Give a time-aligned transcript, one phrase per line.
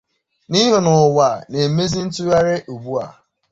[0.49, 3.05] n'ihi na ụwa na-emezị ntụgharị ugbua.